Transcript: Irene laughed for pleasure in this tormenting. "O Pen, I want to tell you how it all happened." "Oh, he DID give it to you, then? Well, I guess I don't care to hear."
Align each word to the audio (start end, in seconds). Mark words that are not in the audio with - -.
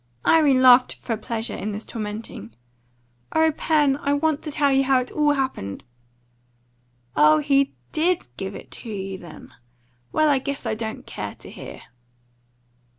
Irene 0.25 0.63
laughed 0.63 0.95
for 0.95 1.15
pleasure 1.15 1.55
in 1.55 1.73
this 1.73 1.85
tormenting. 1.85 2.55
"O 3.33 3.51
Pen, 3.51 3.97
I 3.97 4.13
want 4.13 4.41
to 4.41 4.49
tell 4.51 4.73
you 4.73 4.83
how 4.83 4.99
it 4.99 5.11
all 5.11 5.33
happened." 5.33 5.83
"Oh, 7.15 7.37
he 7.37 7.75
DID 7.91 8.27
give 8.35 8.55
it 8.55 8.71
to 8.71 8.89
you, 8.89 9.19
then? 9.19 9.53
Well, 10.11 10.27
I 10.27 10.39
guess 10.39 10.65
I 10.65 10.73
don't 10.73 11.05
care 11.05 11.35
to 11.35 11.51
hear." 11.51 11.83